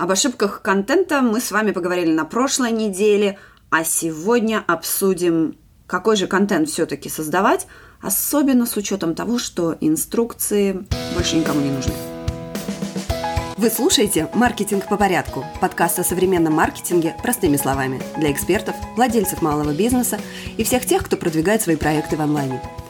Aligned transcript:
Об 0.00 0.12
ошибках 0.12 0.62
контента 0.62 1.20
мы 1.20 1.42
с 1.42 1.50
вами 1.50 1.72
поговорили 1.72 2.10
на 2.10 2.24
прошлой 2.24 2.72
неделе, 2.72 3.38
а 3.68 3.84
сегодня 3.84 4.64
обсудим, 4.66 5.58
какой 5.86 6.16
же 6.16 6.26
контент 6.26 6.70
все-таки 6.70 7.10
создавать, 7.10 7.66
особенно 8.00 8.64
с 8.64 8.78
учетом 8.78 9.14
того, 9.14 9.38
что 9.38 9.76
инструкции 9.78 10.86
больше 11.14 11.36
никому 11.36 11.60
не 11.60 11.70
нужны. 11.70 11.92
Вы 13.58 13.68
слушаете 13.68 14.30
«Маркетинг 14.32 14.88
по 14.88 14.96
порядку»– 14.96 15.44
подкаст 15.60 15.98
о 15.98 16.02
современном 16.02 16.54
маркетинге 16.54 17.14
простыми 17.22 17.58
словами 17.58 18.00
для 18.16 18.32
экспертов, 18.32 18.74
владельцев 18.96 19.42
малого 19.42 19.74
бизнеса 19.74 20.18
и 20.56 20.64
всех 20.64 20.86
тех, 20.86 21.04
кто 21.04 21.18
продвигает 21.18 21.60
свои 21.60 21.76
проекты 21.76 22.16
в 22.16 22.22
онлайне– 22.22 22.62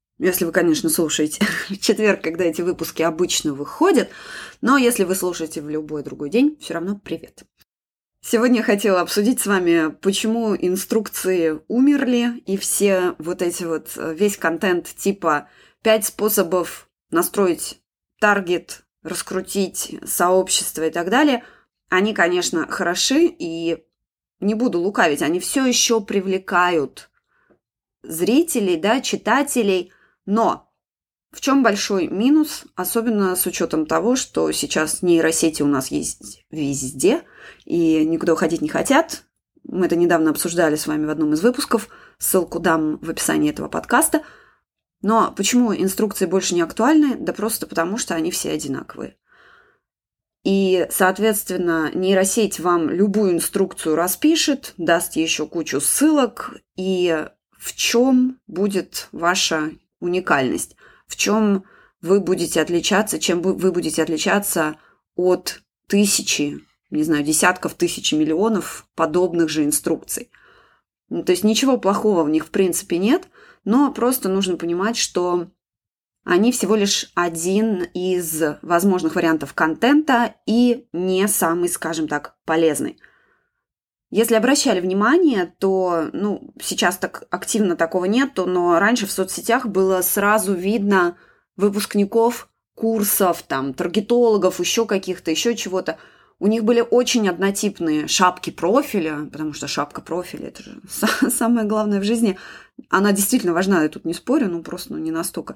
Если 0.21 0.45
вы, 0.45 0.51
конечно, 0.51 0.87
слушаете 0.87 1.43
в 1.69 1.79
четверг, 1.79 2.21
когда 2.21 2.43
эти 2.43 2.61
выпуски 2.61 3.01
обычно 3.01 3.55
выходят. 3.55 4.09
Но 4.61 4.77
если 4.77 5.03
вы 5.03 5.15
слушаете 5.15 5.61
в 5.61 5.69
любой 5.69 6.03
другой 6.03 6.29
день, 6.29 6.57
все 6.61 6.75
равно 6.75 6.95
привет. 7.03 7.41
Сегодня 8.23 8.57
я 8.57 8.63
хотела 8.63 9.01
обсудить 9.01 9.39
с 9.39 9.47
вами, 9.47 9.89
почему 9.89 10.55
инструкции 10.55 11.59
умерли, 11.67 12.37
и 12.45 12.55
все 12.55 13.15
вот 13.17 13.41
эти 13.41 13.63
вот, 13.63 13.93
э, 13.97 14.13
весь 14.13 14.37
контент 14.37 14.93
типа 14.95 15.49
пять 15.81 16.05
способов 16.05 16.87
настроить 17.09 17.81
таргет, 18.19 18.83
раскрутить 19.01 19.95
сообщество 20.05 20.85
и 20.85 20.91
так 20.91 21.09
далее, 21.09 21.43
они, 21.89 22.13
конечно, 22.13 22.67
хороши, 22.67 23.25
и 23.25 23.83
не 24.39 24.53
буду 24.53 24.77
лукавить, 24.79 25.23
они 25.23 25.39
все 25.39 25.65
еще 25.65 25.99
привлекают 25.99 27.09
зрителей, 28.03 28.77
да, 28.77 29.01
читателей– 29.01 29.91
но 30.25 30.71
в 31.31 31.39
чем 31.39 31.63
большой 31.63 32.07
минус, 32.07 32.65
особенно 32.75 33.35
с 33.35 33.45
учетом 33.45 33.85
того, 33.85 34.15
что 34.15 34.51
сейчас 34.51 35.01
нейросети 35.01 35.61
у 35.61 35.67
нас 35.67 35.89
есть 35.89 36.45
везде, 36.51 37.23
и 37.65 38.05
никуда 38.05 38.33
уходить 38.33 38.61
не 38.61 38.67
хотят. 38.67 39.23
Мы 39.63 39.85
это 39.85 39.95
недавно 39.95 40.31
обсуждали 40.31 40.75
с 40.75 40.87
вами 40.87 41.05
в 41.05 41.09
одном 41.09 41.33
из 41.33 41.41
выпусков, 41.41 41.87
ссылку 42.17 42.59
дам 42.59 42.97
в 42.97 43.09
описании 43.09 43.49
этого 43.49 43.69
подкаста. 43.69 44.23
Но 45.01 45.33
почему 45.35 45.73
инструкции 45.73 46.25
больше 46.25 46.53
не 46.53 46.61
актуальны? 46.61 47.15
Да 47.15 47.31
просто 47.31 47.65
потому, 47.65 47.97
что 47.97 48.13
они 48.13 48.29
все 48.29 48.51
одинаковые. 48.51 49.15
И, 50.43 50.87
соответственно, 50.89 51.91
нейросеть 51.93 52.59
вам 52.59 52.89
любую 52.89 53.33
инструкцию 53.33 53.95
распишет, 53.95 54.73
даст 54.77 55.15
еще 55.15 55.45
кучу 55.47 55.79
ссылок, 55.79 56.57
и 56.75 57.27
в 57.57 57.75
чем 57.75 58.39
будет 58.47 59.07
ваша 59.11 59.71
уникальность, 60.01 60.75
в 61.07 61.15
чем 61.15 61.63
вы 62.01 62.19
будете 62.19 62.61
отличаться, 62.61 63.19
чем 63.19 63.41
вы 63.41 63.71
будете 63.71 64.03
отличаться 64.03 64.77
от 65.15 65.61
тысячи, 65.87 66.59
не 66.89 67.03
знаю, 67.03 67.23
десятков 67.23 67.75
тысяч 67.75 68.11
миллионов 68.11 68.87
подобных 68.95 69.49
же 69.49 69.63
инструкций. 69.63 70.29
Ну, 71.09 71.23
то 71.23 71.31
есть 71.31 71.43
ничего 71.43 71.77
плохого 71.77 72.23
в 72.23 72.29
них 72.29 72.47
в 72.47 72.49
принципе 72.49 72.97
нет, 72.97 73.27
но 73.63 73.91
просто 73.93 74.27
нужно 74.27 74.57
понимать, 74.57 74.97
что 74.97 75.47
они 76.23 76.51
всего 76.51 76.75
лишь 76.75 77.11
один 77.15 77.83
из 77.93 78.41
возможных 78.61 79.15
вариантов 79.15 79.53
контента 79.53 80.35
и 80.45 80.87
не 80.91 81.27
самый, 81.27 81.69
скажем 81.69 82.07
так, 82.07 82.35
полезный– 82.45 82.97
если 84.11 84.35
обращали 84.35 84.81
внимание, 84.81 85.53
то, 85.57 86.09
ну, 86.11 86.53
сейчас 86.61 86.97
так 86.97 87.23
активно 87.29 87.77
такого 87.77 88.05
нету, 88.05 88.45
но 88.45 88.77
раньше 88.77 89.07
в 89.07 89.11
соцсетях 89.11 89.65
было 89.65 90.01
сразу 90.01 90.53
видно 90.53 91.15
выпускников 91.55 92.49
курсов, 92.75 93.41
там, 93.43 93.73
таргетологов, 93.73 94.59
еще 94.59 94.85
каких-то, 94.85 95.31
еще 95.31 95.55
чего-то. 95.55 95.97
У 96.39 96.47
них 96.47 96.65
были 96.65 96.81
очень 96.81 97.29
однотипные 97.29 98.09
шапки 98.09 98.49
профиля, 98.49 99.29
потому 99.31 99.53
что 99.53 99.69
шапка 99.69 100.01
профиля– 100.01 100.47
это 100.49 100.61
же 100.61 100.81
самое 101.29 101.65
главное 101.65 102.01
в 102.01 102.03
жизни. 102.03 102.37
Она 102.89 103.13
действительно 103.13 103.53
важна, 103.53 103.83
я 103.83 103.89
тут 103.89 104.03
не 104.03 104.13
спорю, 104.13 104.49
ну, 104.49 104.61
просто 104.61 104.91
ну, 104.91 104.99
не 104.99 105.11
настолько. 105.11 105.55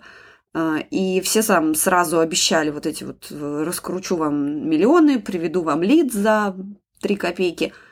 А, 0.53 0.77
и 0.91 1.19
все 1.19 1.41
сам 1.41 1.75
сразу 1.75 2.19
обещали 2.19 2.69
вот 2.69 2.85
эти 2.85 3.03
вот 3.03 3.27
«раскручу 3.31 4.15
вам 4.15 4.69
миллионы, 4.69 5.19
приведу 5.19 5.61
вам 5.61 5.83
лид 5.83 6.13
за 6.13 6.55
три 7.01 7.17
копейки– 7.17 7.73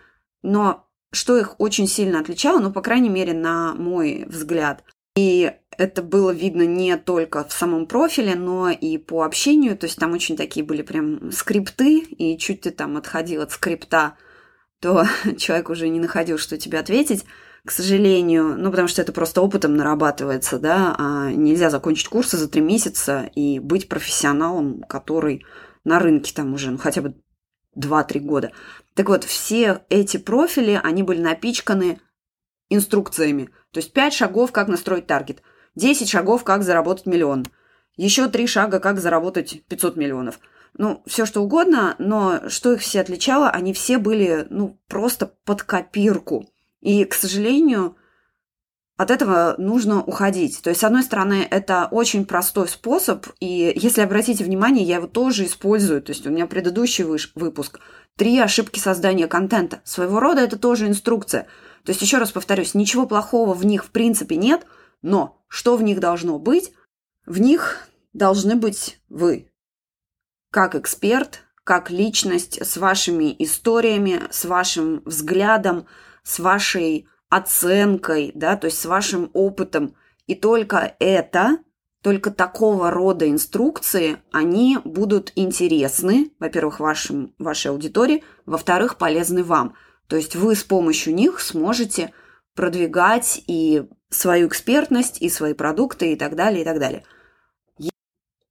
но 0.43 0.87
что 1.11 1.37
их 1.37 1.59
очень 1.59 1.87
сильно 1.87 2.19
отличало, 2.19 2.59
ну, 2.59 2.71
по 2.71 2.81
крайней 2.81 3.09
мере, 3.09 3.33
на 3.33 3.73
мой 3.73 4.25
взгляд, 4.27 4.83
и 5.15 5.53
это 5.77 6.01
было 6.01 6.31
видно 6.31 6.63
не 6.63 6.97
только 6.97 7.43
в 7.43 7.53
самом 7.53 7.85
профиле, 7.85 8.35
но 8.35 8.69
и 8.69 8.97
по 8.97 9.23
общению. 9.23 9.77
То 9.77 9.85
есть 9.85 9.97
там 9.97 10.13
очень 10.13 10.35
такие 10.35 10.65
были 10.65 10.81
прям 10.81 11.31
скрипты, 11.31 11.99
и 11.99 12.37
чуть 12.37 12.61
ты 12.61 12.71
там 12.71 12.97
отходил 12.97 13.41
от 13.41 13.51
скрипта, 13.51 14.17
то 14.79 15.05
человек 15.37 15.69
уже 15.69 15.87
не 15.89 15.99
находил, 15.99 16.37
что 16.37 16.57
тебе 16.57 16.79
ответить, 16.79 17.25
к 17.65 17.71
сожалению. 17.71 18.55
Ну, 18.57 18.71
потому 18.71 18.87
что 18.87 19.01
это 19.01 19.13
просто 19.13 19.41
опытом 19.41 19.75
нарабатывается, 19.75 20.59
да, 20.59 20.95
а 20.97 21.31
нельзя 21.31 21.69
закончить 21.69 22.07
курсы 22.07 22.37
за 22.37 22.47
три 22.47 22.61
месяца 22.61 23.29
и 23.35 23.59
быть 23.59 23.89
профессионалом, 23.89 24.83
который 24.83 25.45
на 25.83 25.99
рынке 25.99 26.33
там 26.33 26.53
уже, 26.53 26.71
ну, 26.71 26.77
хотя 26.77 27.01
бы 27.01 27.15
2-3 27.77 28.19
года. 28.19 28.51
Так 28.93 29.09
вот, 29.09 29.23
все 29.23 29.83
эти 29.89 30.17
профили, 30.17 30.79
они 30.81 31.03
были 31.03 31.21
напичканы 31.21 31.99
инструкциями. 32.69 33.49
То 33.71 33.79
есть 33.79 33.93
5 33.93 34.13
шагов, 34.13 34.51
как 34.51 34.67
настроить 34.67 35.07
таргет, 35.07 35.41
10 35.75 36.09
шагов, 36.09 36.43
как 36.43 36.63
заработать 36.63 37.05
миллион, 37.05 37.45
еще 37.95 38.27
3 38.27 38.47
шага, 38.47 38.79
как 38.79 38.99
заработать 38.99 39.63
500 39.67 39.95
миллионов. 39.95 40.39
Ну, 40.75 41.03
все 41.05 41.25
что 41.25 41.41
угодно, 41.41 41.95
но 41.99 42.49
что 42.49 42.73
их 42.73 42.81
все 42.81 43.01
отличало, 43.01 43.49
они 43.49 43.73
все 43.73 43.99
были, 43.99 44.47
ну, 44.49 44.79
просто 44.87 45.27
под 45.45 45.63
копирку. 45.63 46.49
И, 46.81 47.05
к 47.05 47.13
сожалению, 47.13 47.95
от 48.95 49.09
этого 49.09 49.55
нужно 49.57 50.03
уходить. 50.03 50.61
То 50.61 50.69
есть, 50.69 50.81
с 50.81 50.83
одной 50.83 51.03
стороны, 51.03 51.47
это 51.49 51.87
очень 51.89 52.25
простой 52.25 52.67
способ, 52.67 53.25
и 53.39 53.73
если 53.75 54.01
обратите 54.01 54.43
внимание, 54.43 54.85
я 54.85 54.97
его 54.97 55.07
тоже 55.07 55.45
использую. 55.45 56.01
То 56.01 56.11
есть, 56.11 56.27
у 56.27 56.29
меня 56.29 56.45
предыдущий 56.45 57.03
выпуск 57.03 57.79
«Три 58.15 58.37
ошибки 58.39 58.79
создания 58.79 59.27
контента». 59.27 59.81
Своего 59.83 60.19
рода 60.19 60.41
это 60.41 60.59
тоже 60.59 60.87
инструкция. 60.87 61.47
То 61.83 61.89
есть, 61.89 62.01
еще 62.01 62.17
раз 62.17 62.31
повторюсь, 62.31 62.75
ничего 62.75 63.07
плохого 63.07 63.53
в 63.53 63.65
них 63.65 63.85
в 63.85 63.89
принципе 63.89 64.35
нет, 64.35 64.65
но 65.01 65.43
что 65.47 65.75
в 65.75 65.83
них 65.83 65.99
должно 65.99 66.37
быть? 66.37 66.71
В 67.25 67.39
них 67.39 67.87
должны 68.13 68.55
быть 68.55 68.99
вы, 69.09 69.51
как 70.51 70.75
эксперт, 70.75 71.41
как 71.63 71.89
личность 71.89 72.61
с 72.61 72.77
вашими 72.77 73.35
историями, 73.39 74.21
с 74.29 74.45
вашим 74.45 75.01
взглядом, 75.05 75.87
с 76.23 76.39
вашей 76.39 77.07
оценкой, 77.35 78.31
да, 78.35 78.55
то 78.55 78.65
есть 78.65 78.79
с 78.79 78.85
вашим 78.85 79.31
опытом. 79.33 79.95
И 80.27 80.35
только 80.35 80.95
это, 80.99 81.57
только 82.03 82.29
такого 82.29 82.91
рода 82.91 83.27
инструкции, 83.29 84.17
они 84.31 84.77
будут 84.83 85.31
интересны, 85.35 86.31
во-первых, 86.39 86.79
вашим, 86.79 87.33
вашей 87.39 87.71
аудитории, 87.71 88.23
во-вторых, 88.45 88.97
полезны 88.97 89.43
вам. 89.43 89.75
То 90.07 90.15
есть 90.15 90.35
вы 90.35 90.55
с 90.55 90.63
помощью 90.63 91.15
них 91.15 91.39
сможете 91.39 92.13
продвигать 92.55 93.43
и 93.47 93.87
свою 94.09 94.47
экспертность, 94.47 95.19
и 95.19 95.27
свои 95.27 95.53
продукты, 95.53 96.13
и 96.13 96.15
так 96.15 96.35
далее, 96.35 96.61
и 96.61 96.65
так 96.65 96.79
далее. 96.79 97.03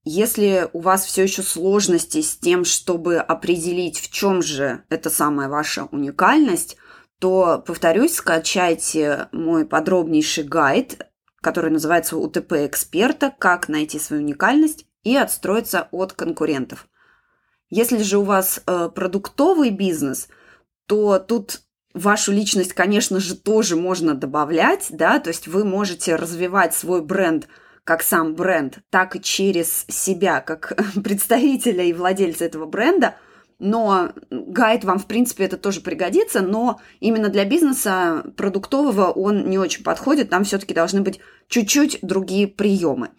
Если 0.05 0.69
у 0.73 0.81
вас 0.81 1.05
все 1.05 1.23
еще 1.23 1.43
сложности 1.43 2.21
с 2.21 2.37
тем, 2.37 2.65
чтобы 2.65 3.19
определить, 3.19 4.01
в 4.01 4.11
чем 4.11 4.43
же 4.43 4.83
эта 4.89 5.09
самая 5.11 5.49
ваша 5.49 5.85
уникальность, 5.93 6.77
то, 7.23 7.63
повторюсь, 7.65 8.17
скачайте 8.17 9.29
мой 9.31 9.65
подробнейший 9.65 10.43
гайд, 10.43 11.07
который 11.41 11.71
называется 11.71 12.17
«УТП 12.17 12.55
эксперта. 12.67 13.33
Как 13.39 13.69
найти 13.69 14.01
свою 14.01 14.25
уникальность 14.25 14.87
и 15.05 15.15
отстроиться 15.15 15.87
от 15.93 16.15
конкурентов». 16.15 16.89
Если 17.71 18.03
же 18.03 18.19
у 18.19 18.25
вас 18.25 18.61
э, 18.67 18.89
продуктовый 18.93 19.71
бизнес, 19.71 20.31
то 20.89 21.21
тут 21.21 21.61
вашу 21.95 22.33
личность, 22.33 22.73
конечно 22.73 23.21
же, 23.21 23.37
тоже 23.37 23.77
можно 23.77 24.15
добавлять, 24.15 24.89
да, 24.91 25.21
то 25.21 25.29
есть 25.29 25.47
вы 25.47 25.65
можете 25.65 26.17
развивать 26.17 26.75
свой 26.75 27.03
бренд 27.03 27.47
как 27.85 28.03
сам 28.03 28.35
бренд, 28.35 28.81
так 28.91 29.15
и 29.15 29.23
через 29.23 29.87
себя, 29.87 30.41
как 30.41 30.77
представителя 31.05 31.85
и 31.85 31.93
владельца 31.93 32.45
этого 32.47 32.67
бренда– 32.67 33.15
но 33.63 34.13
гайд 34.31 34.85
вам, 34.85 34.99
в 34.99 35.07
принципе, 35.07 35.45
это 35.45 35.57
тоже 35.57 35.81
пригодится, 35.81 36.43
но 36.43 36.81
именно 37.01 37.29
для 37.29 37.45
бизнеса 37.45 38.25
продуктового 38.37 39.07
он 39.11 39.49
не 39.49 39.59
очень 39.59 39.85
подходит, 39.85 40.31
там 40.31 40.45
все-таки 40.45 40.75
должны 40.75 41.01
быть 41.01 41.21
чуть-чуть 41.49 42.01
другие 42.03 42.49
приемы. 42.49 43.11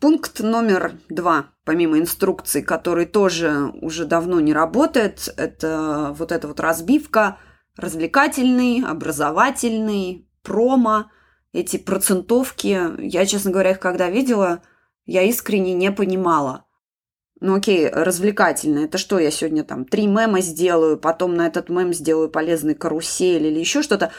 Пункт 0.00 0.40
номер 0.40 0.98
два, 1.08 1.50
помимо 1.64 1.98
инструкций, 1.98 2.62
который 2.62 3.06
тоже 3.06 3.72
уже 3.80 4.04
давно 4.04 4.40
не 4.40 4.52
работает, 4.52 5.32
это 5.36 6.14
вот 6.18 6.32
эта 6.32 6.48
вот 6.48 6.60
разбивка 6.60 7.38
развлекательный, 7.76 8.82
образовательный, 8.84 10.28
промо, 10.42 11.10
эти 11.52 11.76
процентовки. 11.76 12.78
Я, 12.98 13.26
честно 13.26 13.50
говоря, 13.50 13.72
их 13.72 13.80
когда 13.80 14.08
видела, 14.08 14.62
я 15.04 15.22
искренне 15.22 15.74
не 15.74 15.92
понимала. 15.92 16.65
Ну 17.40 17.54
окей, 17.54 17.88
развлекательно. 17.88 18.80
Это 18.80 18.96
что, 18.96 19.18
я 19.18 19.30
сегодня 19.30 19.62
там 19.62 19.84
три 19.84 20.06
мема 20.06 20.40
сделаю, 20.40 20.96
потом 20.96 21.34
на 21.34 21.46
этот 21.46 21.68
мем 21.68 21.92
сделаю 21.92 22.30
полезный 22.30 22.74
карусель 22.74 23.46
или 23.46 23.58
еще 23.58 23.82
что-то. 23.82 24.12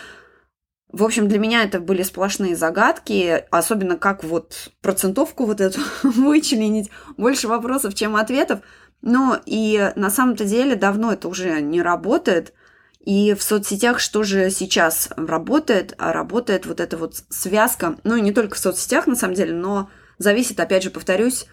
В 0.90 1.04
общем, 1.04 1.28
для 1.28 1.40
меня 1.40 1.64
это 1.64 1.80
были 1.80 2.04
сплошные 2.04 2.56
загадки, 2.56 3.44
особенно 3.50 3.98
как 3.98 4.24
вот 4.24 4.72
процентовку 4.82 5.46
вот 5.46 5.62
эту 5.62 5.82
вычленить. 6.04 6.90
Больше 7.18 7.48
вопросов, 7.48 7.96
чем 7.96 8.16
ответов. 8.16 8.62
Но 9.02 9.40
и 9.46 9.92
на 9.96 10.10
самом-то 10.10 10.46
деле 10.46 10.76
давно 10.76 11.12
это 11.12 11.28
уже 11.28 11.62
не 11.62 11.82
работает. 11.82 12.54
И 13.00 13.34
в 13.34 13.42
соцсетях 13.42 14.00
что 14.00 14.24
же 14.24 14.50
сейчас 14.50 15.10
работает? 15.16 15.94
А 15.98 16.14
работает 16.14 16.66
вот 16.66 16.80
эта 16.80 16.98
вот 16.98 17.16
связка, 17.30 17.98
ну 18.04 18.16
и 18.16 18.22
не 18.22 18.32
только 18.32 18.56
в 18.56 18.60
соцсетях 18.60 19.08
на 19.08 19.16
самом 19.16 19.34
деле, 19.34 19.54
но 19.54 19.90
зависит, 20.18 20.60
опять 20.60 20.84
же, 20.84 20.90
повторюсь, 20.90 21.48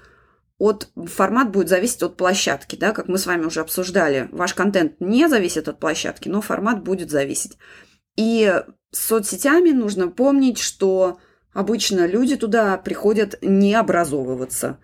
от 0.59 0.91
формат 1.07 1.51
будет 1.51 1.69
зависеть 1.69 2.03
от 2.03 2.17
площадки, 2.17 2.77
да, 2.77 2.93
как 2.93 3.09
мы 3.09 3.19
с 3.19 3.27
вами 3.27 3.45
уже 3.45 3.61
обсуждали. 3.61 4.29
Ваш 4.31 4.55
контент 4.55 5.01
не 5.01 5.29
зависит 5.29 5.69
от 5.69 5.81
площадки, 5.81 6.29
но 6.29 6.41
формат 6.41 6.83
будет 6.83 7.11
зависеть. 7.11 7.59
И 8.17 8.63
с 8.93 8.99
соцсетями 8.99 9.71
нужно 9.71 10.09
помнить, 10.09 10.59
что 10.59 11.19
обычно 11.53 12.07
люди 12.07 12.37
туда 12.37 12.77
приходят 12.77 13.37
не 13.43 13.75
образовываться. 13.75 14.79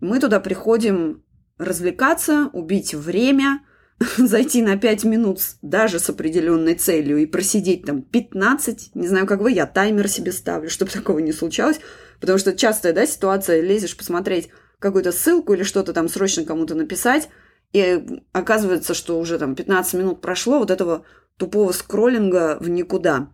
Мы 0.00 0.18
туда 0.18 0.40
приходим 0.40 1.22
развлекаться, 1.58 2.48
убить 2.52 2.94
время, 2.94 3.60
зайти 4.16 4.62
на 4.62 4.78
5 4.78 5.04
минут 5.04 5.40
даже 5.60 5.98
с 5.98 6.08
определенной 6.08 6.74
целью 6.74 7.18
и 7.18 7.26
просидеть 7.26 7.84
там 7.84 8.02
15, 8.02 8.94
не 8.94 9.08
знаю, 9.08 9.26
как 9.26 9.40
вы, 9.40 9.52
я 9.52 9.66
таймер 9.66 10.08
себе 10.08 10.32
ставлю, 10.32 10.70
чтобы 10.70 10.90
такого 10.92 11.18
не 11.18 11.32
случалось, 11.32 11.80
потому 12.20 12.38
что 12.38 12.56
частая, 12.56 12.92
да, 12.92 13.06
ситуация, 13.06 13.60
лезешь 13.60 13.96
посмотреть 13.96 14.48
какую-то 14.82 15.12
ссылку 15.12 15.54
или 15.54 15.62
что-то 15.62 15.92
там 15.92 16.08
срочно 16.08 16.44
кому-то 16.44 16.74
написать, 16.74 17.28
и 17.72 18.22
оказывается, 18.32 18.92
что 18.92 19.18
уже 19.18 19.38
там 19.38 19.54
15 19.54 19.94
минут 19.94 20.20
прошло 20.20 20.58
вот 20.58 20.70
этого 20.70 21.04
тупого 21.38 21.72
скроллинга 21.72 22.58
в 22.60 22.68
никуда. 22.68 23.28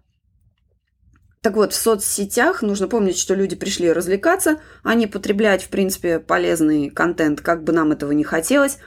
Так 1.40 1.54
вот, 1.54 1.72
в 1.72 1.76
соцсетях 1.76 2.62
нужно 2.62 2.88
помнить, 2.88 3.16
что 3.16 3.34
люди 3.34 3.56
пришли 3.56 3.92
развлекаться, 3.92 4.60
а 4.82 4.94
не 4.94 5.06
потреблять, 5.06 5.62
в 5.62 5.68
принципе, 5.68 6.18
полезный 6.18 6.90
контент, 6.90 7.40
как 7.40 7.64
бы 7.64 7.72
нам 7.72 7.92
этого 7.92 8.12
не 8.12 8.24
хотелось. 8.24 8.78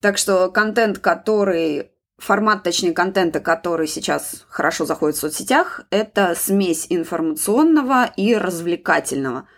Так 0.00 0.18
что 0.18 0.50
контент, 0.50 0.98
который 0.98 1.92
формат, 2.18 2.62
точнее, 2.62 2.92
контента, 2.92 3.40
который 3.40 3.88
сейчас 3.88 4.44
хорошо 4.48 4.86
заходит 4.86 5.16
в 5.16 5.20
соцсетях, 5.20 5.82
это 5.90 6.34
смесь 6.36 6.86
информационного 6.88 8.10
и 8.16 8.34
развлекательного. 8.36 9.48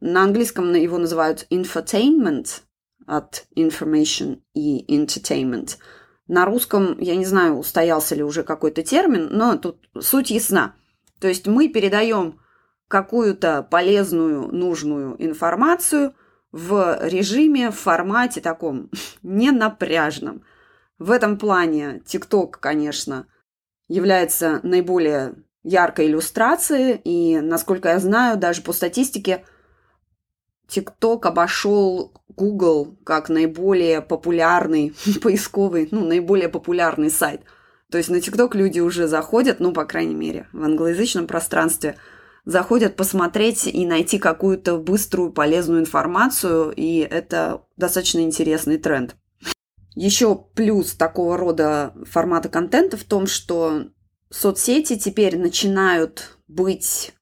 На 0.00 0.24
английском 0.24 0.72
его 0.74 0.98
называют 0.98 1.46
infotainment 1.50 2.62
от 3.06 3.44
information 3.56 4.40
и 4.54 4.84
entertainment. 4.96 5.76
На 6.26 6.44
русском, 6.46 6.98
я 6.98 7.16
не 7.16 7.24
знаю, 7.24 7.56
устоялся 7.56 8.14
ли 8.14 8.22
уже 8.22 8.42
какой-то 8.42 8.82
термин, 8.82 9.28
но 9.30 9.56
тут 9.56 9.88
суть 10.00 10.30
ясна. 10.30 10.74
То 11.20 11.28
есть 11.28 11.46
мы 11.46 11.68
передаем 11.68 12.40
какую-то 12.88 13.66
полезную, 13.70 14.48
нужную 14.48 15.16
информацию 15.22 16.14
в 16.50 16.98
режиме, 17.02 17.70
в 17.70 17.76
формате 17.76 18.40
таком 18.40 18.90
ненапряжном. 19.22 20.42
В 20.98 21.10
этом 21.10 21.38
плане 21.38 22.02
TikTok, 22.04 22.52
конечно, 22.60 23.26
является 23.88 24.60
наиболее 24.62 25.34
яркой 25.62 26.06
иллюстрацией, 26.06 27.00
и, 27.04 27.40
насколько 27.40 27.90
я 27.90 27.98
знаю, 27.98 28.38
даже 28.38 28.62
по 28.62 28.72
статистике, 28.72 29.44
TikTok 30.70 31.26
обошел 31.26 32.12
Google 32.36 32.96
как 33.04 33.28
наиболее 33.28 34.00
популярный 34.00 34.94
поисковый, 35.22 35.88
ну, 35.90 36.04
наиболее 36.04 36.48
популярный 36.48 37.10
сайт– 37.10 37.42
то 37.90 37.98
есть 37.98 38.08
на 38.08 38.16
TikTok 38.16 38.56
люди 38.56 38.80
уже 38.80 39.08
заходят, 39.08 39.58
ну, 39.60 39.72
по 39.72 39.84
крайней 39.84 40.14
мере, 40.14 40.46
в 40.52 40.62
англоязычном 40.62 41.26
пространстве, 41.26 41.96
заходят 42.44 42.96
посмотреть 42.96 43.66
и 43.66 43.84
найти 43.84 44.18
какую-то 44.18 44.78
быструю, 44.78 45.32
полезную 45.32 45.80
информацию, 45.80 46.72
и 46.74 46.98
это 46.98 47.62
достаточно 47.76 48.20
интересный 48.20 48.78
тренд. 48.78 49.16
Еще 49.96 50.36
плюс 50.54 50.92
такого 50.92 51.36
рода 51.36 51.92
формата 52.08 52.48
контента 52.48 52.96
в 52.96 53.04
том, 53.04 53.26
что 53.26 53.86
соцсети 54.30 54.96
теперь 54.96 55.36
начинают 55.36 56.38
быть 56.46 57.12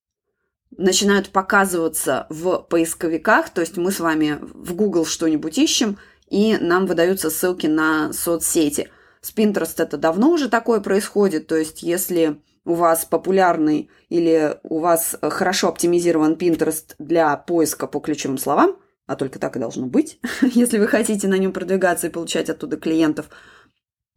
начинают 0.78 1.28
показываться 1.30 2.26
в 2.30 2.66
поисковиках, 2.70 3.50
то 3.50 3.60
есть 3.60 3.76
мы 3.76 3.92
с 3.92 4.00
вами 4.00 4.38
в 4.40 4.74
Google 4.74 5.04
что-нибудь 5.04 5.58
ищем, 5.58 5.98
и 6.30 6.56
нам 6.58 6.86
выдаются 6.86 7.28
ссылки 7.28 7.66
на 7.66 8.12
соцсети– 8.14 8.88
с 9.20 9.34
Pinterest 9.34 9.74
это 9.76 9.96
давно 9.96 10.30
уже 10.30 10.48
такое 10.48 10.80
происходит. 10.80 11.46
То 11.46 11.56
есть, 11.56 11.82
если 11.82 12.40
у 12.64 12.74
вас 12.74 13.04
популярный 13.04 13.90
или 14.08 14.58
у 14.62 14.78
вас 14.78 15.16
хорошо 15.20 15.68
оптимизирован 15.68 16.34
Pinterest 16.34 16.94
для 16.98 17.36
поиска 17.36 17.86
по 17.86 18.00
ключевым 18.00 18.38
словам, 18.38 18.76
а 19.06 19.16
только 19.16 19.38
так 19.38 19.56
и 19.56 19.60
должно 19.60 19.86
быть, 19.86 20.20
если 20.42 20.78
вы 20.78 20.86
хотите 20.86 21.28
на 21.28 21.38
нем 21.38 21.52
продвигаться 21.52 22.06
и 22.06 22.10
получать 22.10 22.50
оттуда 22.50 22.76
клиентов. 22.76 23.28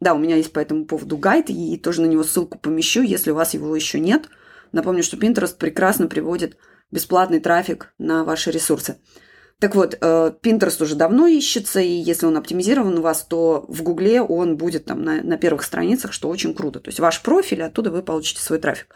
Да, 0.00 0.14
у 0.14 0.18
меня 0.18 0.36
есть 0.36 0.52
по 0.52 0.58
этому 0.58 0.84
поводу 0.84 1.16
гайд, 1.16 1.48
и 1.48 1.76
тоже 1.78 2.02
на 2.02 2.06
него 2.06 2.24
ссылку 2.24 2.58
помещу, 2.58 3.02
если 3.02 3.30
у 3.30 3.36
вас 3.36 3.54
его 3.54 3.74
еще 3.74 4.00
нет. 4.00 4.28
Напомню, 4.72 5.02
что 5.02 5.16
Pinterest 5.16 5.56
прекрасно 5.56 6.08
приводит 6.08 6.56
бесплатный 6.90 7.40
трафик 7.40 7.92
на 7.98 8.24
ваши 8.24 8.50
ресурсы. 8.50 8.98
Так 9.58 9.76
вот, 9.76 9.96
э, 10.00 10.32
Pinterest 10.42 10.82
уже 10.82 10.96
давно 10.96 11.28
ищется, 11.28 11.80
и 11.80 11.92
если 11.92 12.26
он 12.26 12.36
оптимизирован 12.36 12.98
у 12.98 13.02
вас, 13.02 13.22
то 13.22 13.64
в 13.68 13.82
Гугле 13.82 14.20
он 14.20 14.56
будет 14.56 14.86
там 14.86 15.04
на, 15.04 15.22
на 15.22 15.36
первых 15.36 15.62
страницах, 15.62 16.12
что 16.12 16.28
очень 16.28 16.52
круто. 16.52 16.80
То 16.80 16.88
есть 16.88 16.98
ваш 16.98 17.22
профиль, 17.22 17.62
оттуда 17.62 17.92
вы 17.92 18.02
получите 18.02 18.42
свой 18.42 18.58
трафик. 18.58 18.88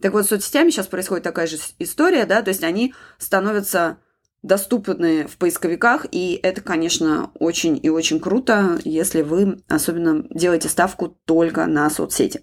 Так 0.00 0.12
вот, 0.12 0.24
с 0.24 0.28
соцсетями 0.28 0.70
сейчас 0.70 0.86
происходит 0.86 1.24
такая 1.24 1.46
же 1.46 1.56
история, 1.78 2.24
да, 2.24 2.42
то 2.42 2.50
есть 2.50 2.62
они 2.62 2.94
становятся 3.18 3.98
доступны 4.42 5.26
в 5.26 5.38
поисковиках, 5.38 6.06
и 6.10 6.38
это, 6.42 6.60
конечно, 6.60 7.30
очень 7.38 7.78
и 7.82 7.88
очень 7.88 8.20
круто, 8.20 8.78
если 8.84 9.22
вы 9.22 9.62
особенно 9.68 10.24
делаете 10.30 10.68
ставку 10.68 11.16
только 11.24 11.66
на 11.66 11.88
соцсети. 11.90 12.42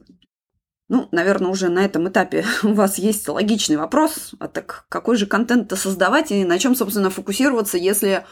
Ну, 0.89 1.08
наверное, 1.12 1.51
уже 1.51 1.69
на 1.69 1.86
этом 1.86 2.10
этапе 2.10 2.43
у 2.63 2.74
вас 2.74 2.98
есть 2.98 3.27
логичный 3.29 3.77
вопрос, 3.77 4.34
а 4.39 4.48
так 4.48 4.86
какой 4.89 5.15
же 5.15 5.27
контент-то 5.27 5.75
создавать 5.75 6.31
и 6.31 6.43
на 6.43 6.58
чем, 6.60 6.75
собственно, 6.75 7.12
фокусироваться, 7.12 7.77
если 7.77 8.25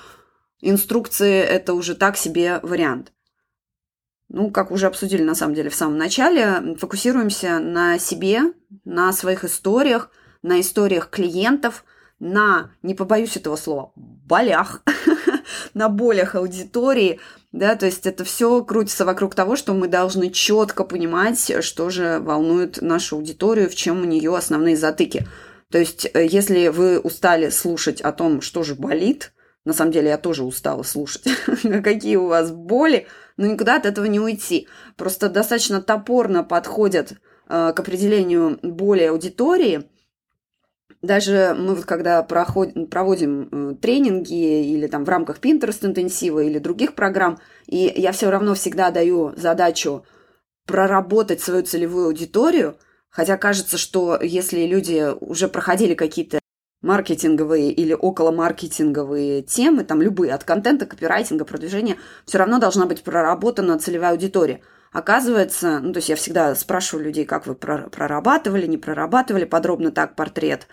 инструкции– 0.62 1.40
это 1.44 1.74
уже 1.74 1.96
так 1.96 2.18
себе 2.18 2.60
вариант. 2.64 3.14
Ну, 4.30 4.52
как 4.52 4.72
уже 4.72 4.88
обсудили 4.88 5.24
на 5.24 5.36
самом 5.36 5.54
деле 5.54 5.70
в 5.70 5.76
самом 5.76 5.98
начале, 5.98 6.76
фокусируемся 6.78 7.60
на 7.60 7.98
себе, 8.00 8.42
на 8.84 9.14
своих 9.14 9.46
историях, 9.46 10.10
на 10.42 10.60
историях 10.60 11.10
клиентов, 11.10 11.86
на, 12.20 12.72
не 12.82 12.96
побоюсь 12.96 13.38
этого 13.38 13.56
слова, 13.56 13.94
болях, 13.96 14.82
на 15.74 15.90
болях 15.90 16.36
аудитории, 16.36 17.20
да, 17.52 17.76
то 17.76 17.86
есть 17.86 18.06
это 18.06 18.24
все 18.24 18.64
крутится 18.64 19.06
вокруг 19.06 19.36
того, 19.36 19.56
что 19.56 19.74
мы 19.74 19.88
должны 19.88 20.30
четко 20.30 20.84
понимать, 20.84 21.64
что 21.64 21.90
же 21.90 22.20
волнует 22.20 22.82
нашу 22.82 23.18
аудиторию, 23.18 23.70
в 23.70 23.76
чем 23.76 24.02
у 24.02 24.06
нее 24.06 24.36
основные 24.36 24.78
затыки. 24.78 25.28
То 25.72 25.78
есть, 25.78 26.10
э, 26.14 26.26
если 26.26 26.68
вы 26.68 27.00
устали 27.00 27.50
слушать 27.50 28.02
о 28.02 28.12
том, 28.12 28.42
что 28.42 28.64
же 28.64 28.76
болит, 28.76 29.34
на 29.66 29.74
самом 29.74 29.92
деле 29.92 30.10
я 30.10 30.18
тоже 30.18 30.44
устала 30.44 30.84
слушать, 30.84 31.24
какие 31.84 32.16
у 32.16 32.28
вас 32.28 32.52
боли, 32.52 33.08
но 33.36 33.48
никуда 33.48 33.76
от 33.76 33.86
этого 33.86 34.06
не 34.06 34.20
уйти. 34.20 34.68
Просто 34.96 35.30
достаточно 35.30 35.82
топорно 35.82 36.44
подходят 36.44 37.12
э, 37.12 37.74
к 37.76 37.80
определению 37.80 38.60
боли 38.62 39.04
аудитории– 39.04 39.84
даже 41.02 41.56
мы 41.58 41.76
вот 41.76 41.86
когда 41.86 42.24
проходим, 42.24 42.88
проводим 42.88 43.50
э, 43.52 43.76
тренинги 43.76 44.74
или 44.74 44.88
там 44.88 45.06
в 45.06 45.10
рамках 45.10 45.40
Pinterest 45.40 45.86
интенсива 45.86 46.40
или 46.40 46.60
других 46.60 46.96
программ, 46.96 47.40
и 47.66 47.94
я 47.96 48.12
все 48.12 48.30
равно 48.30 48.56
всегда 48.56 48.92
даю 48.92 49.34
задачу 49.36 50.06
проработать 50.66 51.42
свою 51.42 51.64
целевую 51.64 52.08
аудиторию, 52.08 52.78
хотя 53.10 53.38
кажется, 53.38 53.78
что 53.78 54.20
если 54.22 54.66
люди 54.66 55.14
уже 55.20 55.48
проходили 55.48 55.94
какие-то 55.94 56.40
маркетинговые 56.82 57.72
или 57.72 57.94
околомаркетинговые 57.94 59.42
темы, 59.42 59.84
там 59.84 60.02
любые, 60.02 60.34
от 60.34 60.44
контента, 60.44 60.86
копирайтинга, 60.86 61.46
продвижения, 61.46 61.98
все 62.26 62.38
равно 62.38 62.60
должна 62.60 62.86
быть 62.86 63.04
проработана 63.04 63.80
целевая 63.80 64.12
аудитория. 64.12 64.62
Оказывается, 64.92 65.80
ну, 65.80 65.92
то 65.92 65.98
есть 65.98 66.10
я 66.10 66.16
всегда 66.16 66.56
спрашиваю 66.56 67.06
людей, 67.06 67.26
как 67.26 67.46
вы 67.46 67.56
прорабатывали, 67.56 68.68
не 68.68 68.78
прорабатывали 68.78 69.46
подробно 69.46 69.92
так 69.92 70.16
портрет. 70.16 70.68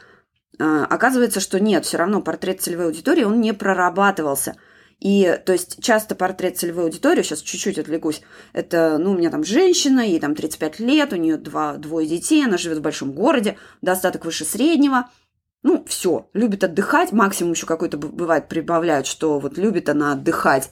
А, 0.58 0.84
оказывается, 0.84 1.40
что 1.40 1.60
нет, 1.60 1.84
все 1.84 1.98
равно 1.98 2.20
портрет 2.20 2.60
целевой 2.60 2.86
аудитории, 2.86 3.24
он 3.24 3.40
не 3.40 3.52
прорабатывался. 3.52 4.56
И, 5.00 5.38
то 5.44 5.52
есть, 5.52 5.82
часто 5.82 6.14
портрет 6.14 6.56
целевой 6.56 6.84
аудитории, 6.84 7.22
сейчас 7.22 7.40
чуть-чуть 7.40 7.78
отвлекусь, 7.78 8.22
это, 8.52 8.96
ну, 8.98 9.12
у 9.12 9.18
меня 9.18 9.30
там 9.30 9.44
женщина, 9.44 10.00
ей 10.00 10.20
там 10.20 10.34
35 10.34 10.78
лет, 10.80 11.12
у 11.12 11.16
нее 11.16 11.36
два, 11.36 11.74
двое 11.74 12.06
детей, 12.08 12.44
она 12.44 12.56
живет 12.56 12.78
в 12.78 12.82
большом 12.82 13.12
городе, 13.12 13.56
достаток 13.82 14.24
выше 14.24 14.44
среднего– 14.44 15.10
ну, 15.64 15.82
все, 15.88 16.28
любит 16.34 16.62
отдыхать, 16.62 17.10
максимум 17.10 17.54
еще 17.54 17.64
какой-то 17.64 17.96
бывает 17.96 18.48
прибавляют, 18.48 19.06
что 19.06 19.38
вот 19.38 19.56
любит 19.56 19.88
она 19.88 20.12
отдыхать 20.12 20.70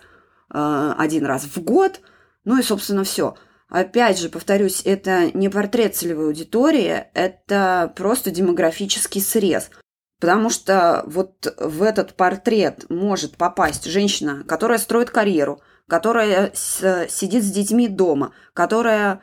э, 0.53 0.95
один 0.99 1.25
раз 1.25 1.45
в 1.45 1.59
год, 1.63 2.03
ну 2.45 2.59
и, 2.59 2.63
собственно, 2.63 3.03
все. 3.03 3.35
Опять 3.73 4.19
же, 4.19 4.29
повторюсь, 4.29 4.83
это 4.85 5.31
не 5.33 5.49
портрет 5.49 5.97
целевой 5.97 6.27
аудитории, 6.27 7.07
это 7.15 7.91
просто 7.97 8.31
демографический 8.31 9.23
срез. 9.23 9.71
Потому 10.21 10.51
что 10.51 11.03
вот 11.07 11.57
в 11.59 11.83
этот 11.83 12.13
портрет 12.13 12.85
может 12.91 13.39
попасть 13.39 13.87
женщина, 13.87 14.45
которая 14.47 14.77
строит 14.77 15.09
карьеру, 15.09 15.63
которая 15.89 16.53
с, 16.53 17.07
сидит 17.09 17.45
с 17.45 17.51
детьми 17.51 17.89
дома, 17.89 18.33
которая 18.53 19.23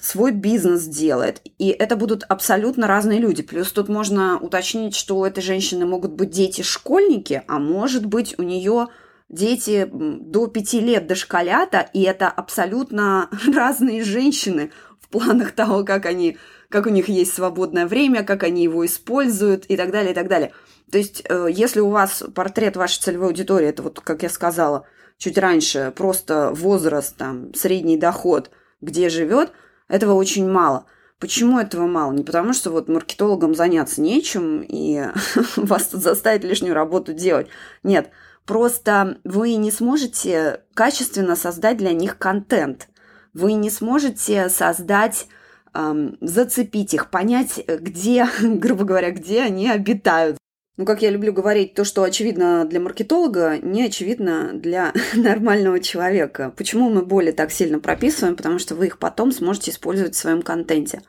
свой 0.00 0.30
бизнес 0.30 0.84
делает. 0.84 1.42
И 1.58 1.70
это 1.70 1.96
будут 1.96 2.22
абсолютно 2.28 2.86
разные 2.86 3.18
люди. 3.18 3.42
Плюс 3.42 3.72
тут 3.72 3.88
можно 3.88 4.38
уточнить, 4.38 4.94
что 4.94 5.18
у 5.18 5.24
этой 5.24 5.42
женщины 5.42 5.84
могут 5.86 6.12
быть 6.12 6.30
дети-школьники, 6.30 7.42
а 7.48 7.58
может 7.58 8.06
быть 8.06 8.38
у 8.38 8.44
нее 8.44 8.90
дети 9.30 9.88
до 9.90 10.46
пяти 10.48 10.80
лет 10.80 11.06
дошколята, 11.06 11.88
и 11.94 12.02
это 12.02 12.28
абсолютно 12.28 13.30
разные 13.54 14.04
женщины 14.04 14.70
в 15.00 15.08
планах 15.08 15.52
того, 15.52 15.84
как 15.84 16.04
они, 16.04 16.36
как 16.68 16.86
у 16.86 16.90
них 16.90 17.08
есть 17.08 17.32
свободное 17.32 17.86
время, 17.86 18.22
как 18.22 18.42
они 18.42 18.62
его 18.62 18.84
используют 18.84 19.64
и 19.66 19.76
так 19.76 19.90
далее, 19.90 20.12
и 20.12 20.14
так 20.14 20.28
далее. 20.28 20.52
То 20.92 20.98
есть, 20.98 21.22
э, 21.28 21.46
если 21.50 21.80
у 21.80 21.88
вас 21.88 22.22
портрет 22.34 22.76
вашей 22.76 23.00
целевой 23.00 23.28
аудитории, 23.28 23.68
это 23.68 23.82
вот, 23.82 24.00
как 24.00 24.22
я 24.22 24.28
сказала 24.28 24.84
чуть 25.16 25.38
раньше, 25.38 25.92
просто 25.96 26.50
возраст, 26.52 27.16
там, 27.16 27.54
средний 27.54 27.96
доход, 27.96 28.50
где 28.82 29.08
живет– 29.08 29.52
этого 29.90 30.14
очень 30.14 30.48
мало. 30.48 30.86
Почему 31.18 31.58
этого 31.58 31.86
мало? 31.86 32.12
Не 32.12 32.22
потому, 32.22 32.54
что 32.54 32.70
вот 32.70 32.88
маркетологам 32.88 33.54
заняться 33.54 34.00
нечем 34.00 34.64
и 34.66 35.04
вас 35.56 35.88
тут 35.88 36.00
заставить 36.00 36.44
лишнюю 36.44 36.74
работу 36.74 37.12
делать. 37.12 37.48
Нет, 37.82 38.10
просто 38.46 39.18
вы 39.24 39.54
не 39.54 39.70
сможете 39.70 40.62
качественно 40.74 41.36
создать 41.36 41.76
для 41.76 41.92
них 41.92 42.18
контент. 42.18 42.88
Вы 43.32 43.52
не 43.52 43.70
сможете 43.70 44.48
создать 44.48 45.28
эм, 45.74 46.18
зацепить 46.20 46.94
их, 46.94 47.10
понять, 47.10 47.64
где, 47.66 48.28
грубо 48.42 48.84
говоря, 48.84 49.10
где 49.10 49.42
они 49.42 49.70
обитают. 49.70 50.36
Ну, 50.80 50.86
как 50.86 51.02
я 51.02 51.10
люблю 51.10 51.32
говорить, 51.34 51.74
то, 51.74 51.84
что 51.84 52.04
очевидно 52.04 52.64
для 52.64 52.80
маркетолога, 52.80 53.58
не 53.58 53.84
очевидно 53.84 54.52
для 54.54 54.94
нормального 55.14 55.78
человека. 55.78 56.54
Почему 56.56 56.88
мы 56.88 57.04
боли 57.04 57.32
так 57.32 57.52
сильно 57.52 57.78
прописываем? 57.80 58.34
Потому 58.34 58.58
что 58.58 58.74
вы 58.74 58.86
их 58.86 58.98
потом 58.98 59.30
сможете 59.30 59.72
использовать 59.72 60.14
в 60.14 60.18
своем 60.18 60.40
контенте. 60.40 61.02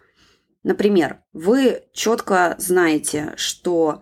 Например, 0.63 1.23
вы 1.31 1.83
четко 1.93 2.55
знаете, 2.59 3.31
что, 3.37 4.01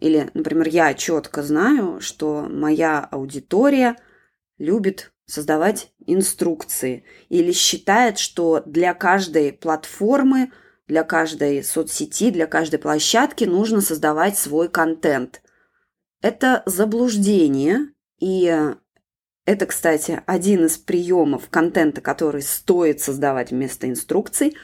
или, 0.00 0.30
например, 0.34 0.68
я 0.68 0.94
четко 0.94 1.42
знаю, 1.42 2.00
что 2.00 2.46
моя 2.50 3.00
аудитория 3.00 3.96
любит 4.58 5.12
создавать 5.26 5.92
инструкции 6.06 7.04
или 7.28 7.52
считает, 7.52 8.18
что 8.18 8.62
для 8.64 8.94
каждой 8.94 9.52
платформы– 9.52 10.52
для 10.88 11.04
каждой 11.04 11.62
соцсети, 11.62 12.30
для 12.30 12.46
каждой 12.46 12.78
площадки 12.78 13.44
нужно 13.44 13.80
создавать 13.80 14.36
свой 14.36 14.68
контент. 14.68 15.42
Это 16.20 16.62
заблуждение, 16.66 17.92
и 18.18 18.74
это, 19.44 19.66
кстати, 19.66 20.22
один 20.26 20.64
из 20.64 20.78
приемов 20.78 21.48
контента, 21.50 22.00
который 22.00 22.42
стоит 22.42 23.00
создавать 23.00 23.50
вместо 23.50 23.88
инструкций. 23.88 24.56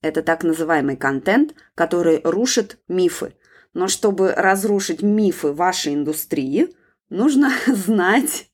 Это 0.00 0.22
так 0.22 0.42
называемый 0.44 0.96
контент, 0.96 1.54
который 1.74 2.20
рушит 2.24 2.78
мифы. 2.88 3.34
Но 3.74 3.88
чтобы 3.88 4.32
разрушить 4.32 5.02
мифы 5.02 5.52
вашей 5.52 5.94
индустрии, 5.94 6.74
нужно 7.08 7.50
знать, 7.66 8.48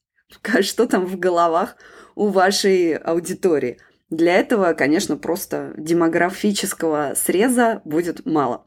что 0.60 0.86
там 0.86 1.06
в 1.06 1.18
головах 1.18 1.76
у 2.14 2.28
вашей 2.28 2.96
аудитории– 2.96 3.78
для 4.10 4.36
этого, 4.36 4.72
конечно, 4.72 5.16
просто 5.16 5.74
демографического 5.76 7.12
среза 7.14 7.82
будет 7.84 8.24
мало. 8.24 8.64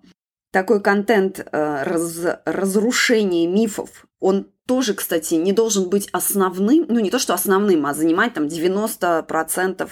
Такой 0.51 0.81
контент 0.81 1.39
э, 1.39 1.83
раз, 1.83 2.41
разрушения 2.45 3.47
мифов, 3.47 4.05
он 4.19 4.51
тоже, 4.67 4.93
кстати, 4.93 5.35
не 5.35 5.53
должен 5.53 5.89
быть 5.89 6.09
основным, 6.11 6.85
ну 6.87 6.99
не 6.99 7.09
то, 7.09 7.19
что 7.19 7.33
основным, 7.33 7.85
а 7.85 7.93
занимать 7.93 8.33
там 8.33 8.45
90% 8.45 9.89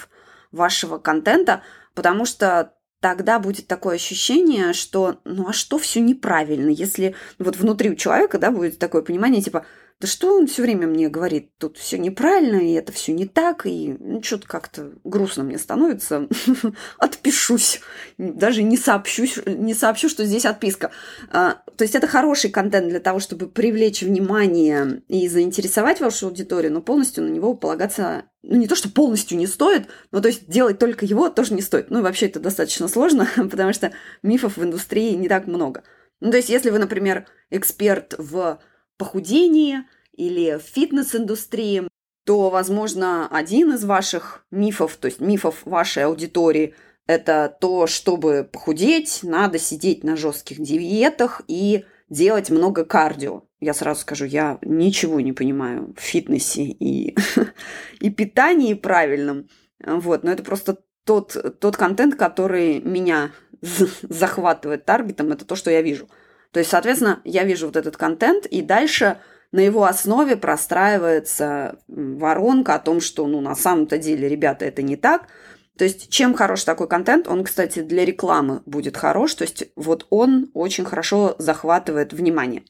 вашего 0.52 0.98
контента, 0.98 1.62
потому 1.94 2.26
что 2.26 2.74
тогда 3.00 3.38
будет 3.38 3.66
такое 3.66 3.96
ощущение, 3.96 4.72
что 4.72 5.20
ну 5.24 5.48
а 5.48 5.52
что 5.52 5.78
все 5.78 6.00
неправильно, 6.00 6.68
если 6.70 7.14
вот 7.38 7.56
внутри 7.56 7.90
у 7.90 7.94
человека, 7.94 8.38
да, 8.38 8.50
будет 8.50 8.78
такое 8.78 9.02
понимание, 9.02 9.42
типа, 9.42 9.64
да 10.00 10.08
что 10.08 10.34
он 10.34 10.46
все 10.46 10.62
время 10.62 10.86
мне 10.86 11.10
говорит, 11.10 11.50
тут 11.58 11.76
все 11.76 11.98
неправильно, 11.98 12.56
и 12.56 12.72
это 12.72 12.90
все 12.90 13.12
не 13.12 13.26
так, 13.26 13.66
и 13.66 13.96
ну, 14.00 14.22
что-то 14.22 14.48
как-то 14.48 14.92
грустно 15.04 15.44
мне 15.44 15.58
становится, 15.58 16.26
отпишусь, 16.98 17.82
даже 18.16 18.62
не 18.62 18.78
сообщусь, 18.78 19.38
не 19.44 19.74
сообщу, 19.74 20.08
что 20.08 20.24
здесь 20.24 20.46
отписка. 20.46 20.90
А, 21.30 21.60
то 21.76 21.84
есть 21.84 21.94
это 21.94 22.06
хороший 22.06 22.48
контент 22.48 22.88
для 22.88 23.00
того, 23.00 23.20
чтобы 23.20 23.46
привлечь 23.46 24.00
внимание 24.00 25.02
и 25.08 25.28
заинтересовать 25.28 26.00
вашу 26.00 26.28
аудиторию, 26.28 26.72
но 26.72 26.80
полностью 26.80 27.24
на 27.24 27.28
него 27.28 27.52
полагаться, 27.52 28.24
ну 28.42 28.56
не 28.56 28.68
то, 28.68 28.76
что 28.76 28.88
полностью 28.88 29.36
не 29.36 29.46
стоит, 29.46 29.88
но 30.12 30.22
то 30.22 30.28
есть 30.28 30.48
делать 30.48 30.78
только 30.78 31.04
его 31.04 31.28
тоже 31.28 31.52
не 31.52 31.60
стоит. 31.60 31.90
Ну 31.90 31.98
и 31.98 32.02
вообще 32.02 32.24
это 32.24 32.40
достаточно 32.40 32.88
сложно, 32.88 33.28
потому 33.36 33.74
что 33.74 33.92
мифов 34.22 34.56
в 34.56 34.64
индустрии 34.64 35.14
не 35.14 35.28
так 35.28 35.46
много. 35.46 35.82
Ну 36.20 36.30
то 36.30 36.38
есть 36.38 36.48
если 36.48 36.70
вы, 36.70 36.78
например, 36.78 37.26
эксперт 37.50 38.14
в 38.16 38.60
похудении 39.00 39.78
или 40.14 40.58
в 40.58 40.62
фитнес-индустрии, 40.62 41.88
то, 42.26 42.50
возможно, 42.50 43.26
один 43.28 43.72
из 43.72 43.82
ваших 43.84 44.44
мифов, 44.50 44.98
то 44.98 45.06
есть 45.06 45.20
мифов 45.20 45.62
вашей 45.64 46.04
аудитории, 46.04 46.74
это 47.06 47.56
то, 47.60 47.86
чтобы 47.86 48.46
похудеть, 48.52 49.20
надо 49.22 49.58
сидеть 49.58 50.04
на 50.04 50.16
жестких 50.16 50.60
диетах 50.60 51.40
и 51.48 51.86
делать 52.10 52.50
много 52.50 52.84
кардио. 52.84 53.44
Я 53.58 53.72
сразу 53.72 54.02
скажу, 54.02 54.26
я 54.26 54.58
ничего 54.60 55.20
не 55.20 55.32
понимаю 55.32 55.94
в 55.96 56.00
фитнесе 56.00 56.64
и, 56.64 57.16
и 58.00 58.10
питании 58.10 58.74
правильном. 58.74 59.48
Вот, 59.84 60.24
но 60.24 60.30
это 60.30 60.42
просто 60.42 60.76
тот, 61.04 61.58
тот 61.58 61.76
контент, 61.78 62.16
который 62.16 62.80
меня 62.80 63.32
захватывает 64.02 64.84
таргетом, 64.84 65.32
это 65.32 65.46
то, 65.46 65.56
что 65.56 65.70
я 65.70 65.80
вижу– 65.80 66.06
то 66.52 66.58
есть, 66.58 66.70
соответственно, 66.70 67.20
я 67.24 67.44
вижу 67.44 67.66
вот 67.66 67.76
этот 67.76 67.96
контент, 67.96 68.46
и 68.46 68.62
дальше 68.62 69.18
на 69.52 69.60
его 69.60 69.84
основе 69.84 70.36
простраивается 70.36 71.78
воронка 71.88 72.74
о 72.74 72.78
том, 72.78 73.00
что, 73.00 73.26
ну, 73.26 73.40
на 73.40 73.54
самом-то 73.54 73.98
деле, 73.98 74.28
ребята, 74.28 74.64
это 74.64 74.82
не 74.82 74.96
так. 74.96 75.28
То 75.76 75.84
есть, 75.84 76.10
чем 76.10 76.34
хорош 76.34 76.64
такой 76.64 76.88
контент, 76.88 77.26
он, 77.26 77.44
кстати, 77.44 77.80
для 77.80 78.04
рекламы 78.04 78.62
будет 78.66 78.96
хорош, 78.96 79.34
то 79.34 79.42
есть, 79.42 79.64
вот 79.76 80.06
он 80.10 80.50
очень 80.54 80.84
хорошо 80.84 81.36
захватывает 81.38 82.12
внимание. 82.12 82.64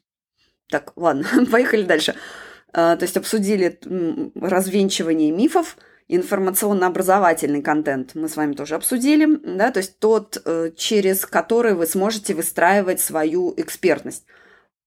Так, 0.69 0.93
ладно, 0.97 1.27
поехали 1.51 1.83
дальше. 1.83 2.15
А, 2.73 2.97
то 2.97 3.05
есть, 3.05 3.17
обсудили 3.17 3.79
развенчивание 4.35 5.33
мифов– 5.33 5.77
информационно-образовательный 6.17 7.63
контент 7.63 8.15
мы 8.15 8.29
с 8.29 8.37
вами 8.37 8.55
тоже 8.55 8.75
обсудили, 8.75 9.27
да, 9.57 9.71
то 9.71 9.79
есть 9.79 9.99
тот, 9.99 10.43
э, 10.45 10.73
через 10.77 11.25
который 11.25 11.75
вы 11.75 11.87
сможете 11.87 12.35
выстраивать 12.35 13.01
свою 13.01 13.55
экспертность. 13.57 14.25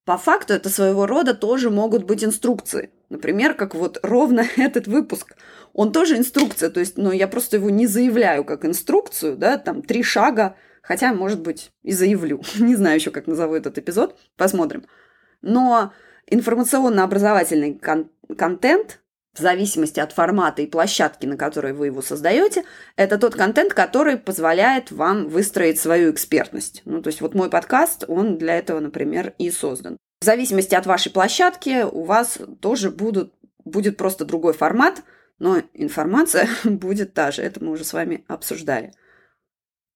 По 0.05 0.17
факту 0.17 0.53
это 0.53 0.69
своего 0.69 1.05
рода 1.05 1.33
тоже 1.33 1.69
могут 1.69 2.03
быть 2.03 2.23
инструкции. 2.25 2.91
Например, 3.09 3.53
как 3.53 3.73
вот 3.73 3.99
ровно 4.03 4.45
этот 4.57 4.87
выпуск. 4.87 5.35
Он 5.71 5.91
тоже 5.91 6.17
инструкция, 6.17 6.69
то 6.69 6.79
есть, 6.79 6.97
ну, 6.97 7.11
я 7.11 7.27
просто 7.27 7.57
его 7.57 7.69
не 7.69 7.87
заявляю 7.87 8.43
как 8.43 8.65
инструкцию, 8.65 9.37
да, 9.37 9.57
там 9.57 9.81
три 9.81 10.03
шага, 10.03 10.55
хотя, 10.81 11.13
может 11.13 11.41
быть, 11.41 11.71
и 11.83 11.93
заявлю. 11.93 12.41
Не 12.59 12.75
знаю 12.75 12.95
еще, 12.95 13.11
как 13.11 13.27
назову 13.27 13.55
этот 13.55 13.77
эпизод, 13.77 14.19
посмотрим. 14.35 14.85
Но 15.41 15.93
информационно-образовательный 16.27 17.75
кон- 17.75 18.11
контент 18.37 18.99
в 19.33 19.39
зависимости 19.39 19.99
от 19.99 20.11
формата 20.11 20.61
и 20.61 20.67
площадки, 20.67 21.25
на 21.25 21.37
которой 21.37 21.73
вы 21.73 21.87
его 21.87 22.01
создаете, 22.01 22.63
это 22.95 23.17
тот 23.17 23.35
контент, 23.35 23.73
который 23.73 24.17
позволяет 24.17 24.91
вам 24.91 25.27
выстроить 25.27 25.79
свою 25.79 26.11
экспертность. 26.11 26.83
Ну, 26.85 27.01
то 27.01 27.07
есть 27.07 27.19
вот 27.21 27.33
мой 27.33 27.49
подкаст, 27.49 28.05
он 28.07 28.37
для 28.37 28.57
этого, 28.57 28.79
например, 28.79 29.33
и 29.39 29.49
создан. 29.49 29.97
В 30.21 30.25
зависимости 30.25 30.75
от 30.75 30.85
вашей 30.85 31.11
площадки 31.11 31.83
у 31.83 32.03
вас 32.03 32.37
тоже 32.61 32.91
будут, 32.91 33.33
будет 33.65 33.97
просто 33.97 34.23
другой 34.23 34.53
формат, 34.53 35.01
но 35.39 35.63
информация 35.73 36.47
будет 36.63 37.13
та 37.13 37.31
же. 37.31 37.41
Это 37.41 37.63
мы 37.63 37.71
уже 37.71 37.85
с 37.85 37.93
вами 37.93 38.23
обсуждали. 38.27 38.93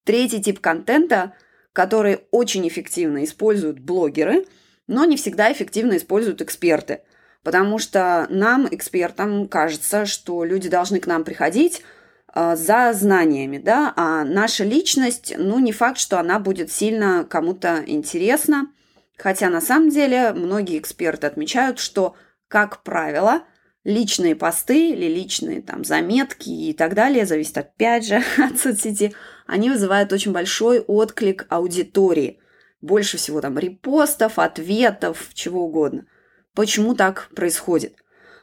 Третий 0.03 0.41
тип 0.41 0.60
контента, 0.60 1.34
который 1.74 2.22
очень 2.32 2.67
эффективно 2.67 3.24
используют 3.24 3.79
блогеры, 3.79 4.46
но 4.88 5.06
не 5.06 5.15
всегда 5.15 5.51
эффективно 5.51 5.98
используют 5.98 6.41
эксперты– 6.41 7.01
Потому 7.48 7.80
что 7.80 8.27
нам, 8.30 8.68
экспертам, 8.70 9.48
кажется, 9.48 10.06
что 10.06 10.44
люди 10.44 10.68
должны 10.68 11.00
к 11.00 11.08
нам 11.08 11.24
приходить 11.24 11.82
э, 12.36 12.58
за 12.58 12.92
знаниями, 12.92 13.58
да, 13.58 13.94
а 13.96 14.25
наша 14.25 14.66
личность, 14.66 15.34
ну, 15.38 15.58
не 15.60 15.72
факт, 15.72 15.98
что 15.98 16.20
она 16.20 16.39
будет 16.39 16.74
сильно 16.74 17.24
кому-то 17.24 17.86
интересна. 17.88 18.68
Хотя 19.18 19.50
на 19.50 19.62
самом 19.62 19.92
деле 19.92 20.34
многие 20.34 20.77
эксперты 20.77 21.25
отмечают, 21.25 21.80
что, 21.80 22.18
как 22.50 22.84
правило, 22.84 23.44
личные 23.86 24.36
посты 24.36 24.89
или 24.89 25.06
личные 25.06 25.62
там 25.62 25.86
заметки 25.86 26.50
и 26.50 26.74
так 26.74 26.96
далее, 26.96 27.25
зависит 27.25 27.58
опять 27.60 28.06
же 28.06 28.22
от 28.38 28.60
соцсети, 28.60 29.16
они 29.46 29.70
вызывают 29.70 30.12
очень 30.12 30.34
большой 30.34 30.82
отклик 30.82 31.46
аудитории. 31.48 32.42
Больше 32.82 33.16
всего 33.16 33.39
там 33.39 33.58
репостов, 33.58 34.38
ответов, 34.38 35.30
чего 35.34 35.63
угодно– 35.63 36.08
Почему 36.58 36.96
так 36.96 37.30
происходит? 37.36 37.94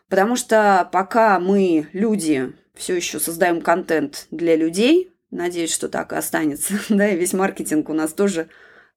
Потому 0.09 0.37
что 0.37 0.89
пока 0.93 1.41
мы, 1.41 1.89
люди, 1.93 2.53
все 2.73 2.95
еще 2.95 3.19
создаем 3.19 3.61
контент 3.61 4.29
для 4.31 4.55
людей, 4.55 5.13
надеюсь, 5.33 5.75
что 5.75 5.89
так 5.89 6.13
и 6.13 6.17
останется, 6.17 6.75
да, 6.89 7.09
и 7.09 7.17
весь 7.17 7.33
маркетинг 7.33 7.89
у 7.89 7.93
нас 7.93 8.13
тоже, 8.13 8.49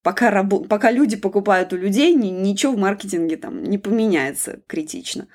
пока, 0.04 0.30
рабо- 0.30 0.68
пока 0.68 0.92
люди 0.92 1.16
покупают 1.16 1.74
у 1.74 1.78
людей, 1.78 2.14
ни- 2.14 2.28
ничего 2.28 2.74
в 2.74 2.78
маркетинге 2.78 3.38
там 3.38 3.64
не 3.64 3.80
поменяется 3.80 4.60
критично. 4.68 5.28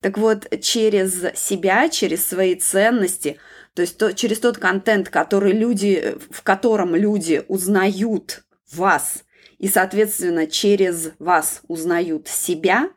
Так 0.00 0.16
вот, 0.16 0.48
через 0.62 1.20
себя, 1.38 1.90
через 1.90 2.26
свои 2.26 2.54
ценности, 2.54 3.36
то 3.74 3.82
есть 3.82 3.98
то, 3.98 4.14
через 4.14 4.40
тот 4.40 4.56
контент, 4.56 5.10
который 5.10 5.52
люди, 5.52 6.16
в 6.30 6.42
котором 6.42 6.96
люди 6.96 7.44
узнают 7.48 8.44
вас, 8.72 9.24
и, 9.58 9.68
соответственно, 9.68 10.46
через 10.46 11.10
вас 11.18 11.60
узнают 11.68 12.26
себя, 12.26 12.88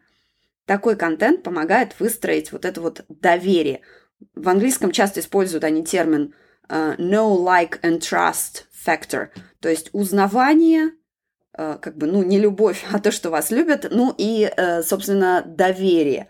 такой 0.65 0.95
контент 0.95 1.43
помогает 1.43 1.99
выстроить 1.99 2.51
вот 2.51 2.65
это 2.65 2.81
вот 2.81 3.03
доверие. 3.09 3.81
В 4.35 4.49
английском 4.49 4.91
часто 4.91 5.19
используют 5.19 5.63
они 5.63 5.83
термин 5.83 6.33
uh, 6.69 6.95
know, 6.97 7.35
like 7.37 7.79
and 7.81 7.99
trust 7.99 8.65
factor, 8.85 9.29
то 9.59 9.69
есть 9.69 9.89
узнавание, 9.93 10.91
uh, 11.57 11.77
как 11.79 11.97
бы, 11.97 12.07
ну, 12.07 12.23
не 12.23 12.39
любовь, 12.39 12.83
а 12.91 12.99
то, 12.99 13.11
что 13.11 13.29
вас 13.29 13.51
любят, 13.51 13.87
ну 13.91 14.13
и, 14.17 14.45
uh, 14.45 14.83
собственно, 14.83 15.43
доверие. 15.45 16.29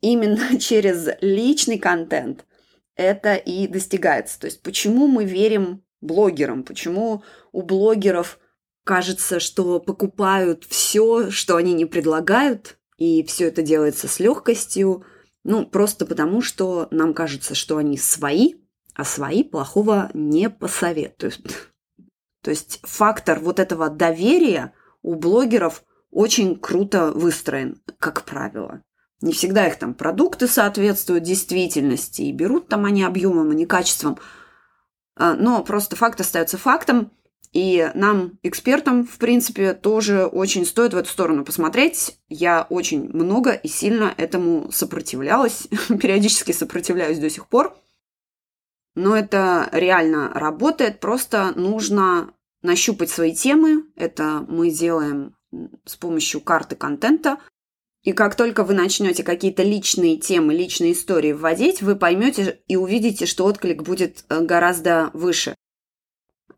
Именно 0.00 0.58
через 0.60 1.08
личный 1.20 1.78
контент 1.78 2.44
это 2.96 3.34
и 3.34 3.66
достигается. 3.66 4.38
То 4.40 4.46
есть 4.46 4.62
почему 4.62 5.06
мы 5.06 5.24
верим 5.24 5.82
блогерам, 6.00 6.64
почему 6.64 7.22
у 7.52 7.62
блогеров 7.62 8.38
кажется, 8.84 9.40
что 9.40 9.80
покупают 9.80 10.64
все, 10.64 11.30
что 11.30 11.56
они 11.56 11.74
не 11.74 11.84
предлагают, 11.84 12.77
и 12.98 13.22
все 13.24 13.48
это 13.48 13.62
делается 13.62 14.08
с 14.08 14.20
легкостью, 14.20 15.04
ну, 15.44 15.64
просто 15.64 16.04
потому, 16.04 16.42
что 16.42 16.88
нам 16.90 17.14
кажется, 17.14 17.54
что 17.54 17.78
они 17.78 17.96
свои, 17.96 18.54
а 18.94 19.04
свои 19.04 19.44
плохого 19.44 20.10
не 20.12 20.50
посоветуют. 20.50 21.70
То 22.42 22.50
есть 22.50 22.80
фактор 22.82 23.40
вот 23.40 23.60
этого 23.60 23.88
доверия 23.88 24.74
у 25.02 25.14
блогеров 25.14 25.84
очень 26.10 26.58
круто 26.58 27.12
выстроен, 27.12 27.80
как 27.98 28.24
правило. 28.24 28.82
Не 29.20 29.32
всегда 29.32 29.66
их 29.66 29.78
там 29.78 29.94
продукты 29.94 30.46
соответствуют 30.46 31.24
действительности, 31.24 32.22
и 32.22 32.32
берут 32.32 32.68
там 32.68 32.84
они 32.84 33.02
объемом, 33.02 33.50
а 33.50 33.54
не 33.54 33.66
качеством. 33.66 34.18
А, 35.16 35.34
но 35.34 35.62
просто 35.64 35.96
факт 35.96 36.20
остается 36.20 36.58
фактом. 36.58 37.10
И 37.52 37.90
нам, 37.94 38.38
экспертам, 38.42 39.06
в 39.06 39.18
принципе, 39.18 39.72
тоже 39.74 40.26
очень 40.26 40.66
стоит 40.66 40.92
в 40.92 40.96
эту 40.96 41.08
сторону 41.08 41.44
посмотреть. 41.44 42.18
Я 42.28 42.66
очень 42.68 43.08
много 43.08 43.52
и 43.52 43.68
сильно 43.68 44.12
этому 44.16 44.70
сопротивлялась, 44.70 45.68
периодически 45.88 46.52
сопротивляюсь 46.52 47.18
до 47.18 47.30
сих 47.30 47.48
пор. 47.48 47.76
Но 48.94 49.16
это 49.16 49.68
реально 49.72 50.30
работает, 50.34 51.00
просто 51.00 51.52
нужно 51.54 52.34
нащупать 52.62 53.10
свои 53.10 53.34
темы. 53.34 53.84
Это 53.96 54.44
мы 54.48 54.70
делаем 54.70 55.36
с 55.84 55.96
помощью 55.96 56.40
карты 56.40 56.76
контента. 56.76 57.38
И 58.02 58.12
как 58.12 58.36
только 58.36 58.64
вы 58.64 58.74
начнете 58.74 59.22
какие-то 59.22 59.62
личные 59.62 60.16
темы, 60.16 60.54
личные 60.54 60.92
истории 60.92 61.32
вводить, 61.32 61.82
вы 61.82 61.96
поймете 61.96 62.60
и 62.68 62.76
увидите, 62.76 63.26
что 63.26 63.44
отклик 63.44 63.82
будет 63.82 64.24
э, 64.28 64.40
гораздо 64.40 65.10
выше. 65.14 65.54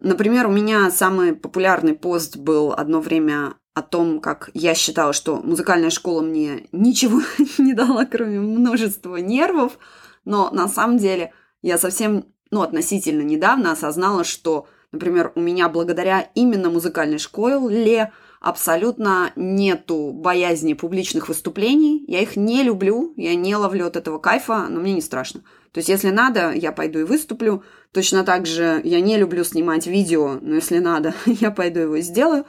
Например, 0.00 0.46
у 0.46 0.50
меня 0.50 0.90
самый 0.90 1.34
популярный 1.34 1.94
пост 1.94 2.36
был 2.36 2.72
одно 2.72 3.00
время 3.00 3.54
о 3.74 3.82
том, 3.82 4.20
как 4.20 4.50
я 4.54 4.74
считала, 4.74 5.12
что 5.12 5.36
музыкальная 5.36 5.90
школа 5.90 6.22
мне 6.22 6.66
ничего 6.72 7.20
не 7.58 7.74
дала, 7.74 8.06
кроме 8.06 8.40
множества 8.40 9.16
нервов. 9.16 9.78
Но 10.24 10.50
на 10.50 10.68
самом 10.68 10.98
деле 10.98 11.32
я 11.62 11.78
совсем, 11.78 12.24
ну, 12.50 12.62
относительно 12.62 13.22
недавно 13.22 13.72
осознала, 13.72 14.24
что, 14.24 14.66
например, 14.90 15.32
у 15.34 15.40
меня 15.40 15.68
благодаря 15.68 16.30
именно 16.34 16.70
музыкальной 16.70 17.18
школе 17.18 18.12
абсолютно 18.40 19.32
нету 19.36 20.12
боязни 20.14 20.72
публичных 20.72 21.28
выступлений. 21.28 22.04
Я 22.08 22.20
их 22.20 22.36
не 22.36 22.62
люблю, 22.62 23.12
я 23.16 23.34
не 23.34 23.54
ловлю 23.54 23.86
от 23.86 23.96
этого 23.96 24.18
кайфа, 24.18 24.66
но 24.68 24.80
мне 24.80 24.94
не 24.94 25.02
страшно. 25.02 25.42
То 25.72 25.78
есть, 25.78 25.88
если 25.88 26.10
надо, 26.10 26.52
я 26.52 26.72
пойду 26.72 27.00
и 27.00 27.04
выступлю. 27.04 27.62
Точно 27.92 28.24
так 28.24 28.46
же 28.46 28.80
я 28.84 29.00
не 29.00 29.16
люблю 29.16 29.44
снимать 29.44 29.86
видео, 29.86 30.38
но 30.40 30.56
если 30.56 30.78
надо, 30.78 31.14
я 31.26 31.50
пойду 31.50 31.80
его 31.80 31.96
и 31.96 32.02
сделаю. 32.02 32.46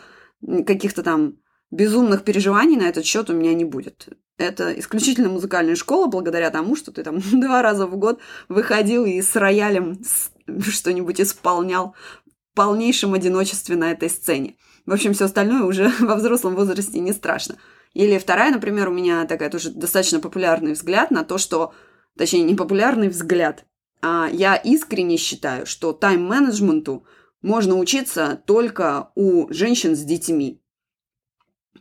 Каких-то 0.66 1.04
там 1.04 1.36
безумных 1.70 2.24
переживаний 2.24 2.78
на 2.78 2.90
этот 2.90 3.06
счет 3.06 3.30
у 3.30 3.34
меня 3.34 3.54
не 3.54 3.66
будет. 3.66 4.10
Это 4.38 4.78
исключительно 4.80 5.30
музыкальная 5.30 5.76
школа, 5.76 6.08
благодаря 6.08 6.50
тому, 6.50 6.76
что 6.76 6.92
ты 6.92 7.04
там 7.04 7.20
два 7.32 7.62
раза 7.62 7.86
в 7.86 7.96
год 7.98 8.20
выходил 8.50 9.06
и 9.06 9.22
с 9.22 9.36
роялем 9.36 10.02
что-нибудь 10.62 11.22
исполнял 11.22 11.96
в 12.26 12.56
полнейшем 12.56 13.14
одиночестве 13.14 13.76
на 13.76 13.92
этой 13.92 14.10
сцене. 14.10 14.56
В 14.86 14.94
общем, 14.94 15.14
все 15.14 15.26
остальное 15.26 15.64
уже 15.64 15.92
во 16.00 16.16
взрослом 16.16 16.56
возрасте 16.56 17.00
не 17.00 17.14
страшно. 17.14 17.58
Или 17.94 18.18
вторая, 18.18 18.52
например, 18.52 18.90
у 18.90 18.94
меня 18.94 19.26
такая 19.26 19.50
тоже 19.50 19.70
достаточно 19.70 20.20
популярный 20.20 20.74
взгляд 20.74 21.12
на 21.12 21.24
то, 21.24 21.38
что 21.38 21.74
точнее, 22.22 22.44
непопулярный 22.44 23.10
взгляд. 23.10 23.66
А 24.00 24.30
я 24.32 24.56
искренне 24.56 25.18
считаю, 25.18 25.66
что 25.66 25.92
тайм-менеджменту 25.92 27.04
можно 27.42 27.80
учиться 27.80 28.44
только 28.46 29.10
у 29.16 29.52
женщин 29.52 29.96
с 29.96 30.02
детьми. 30.02 30.62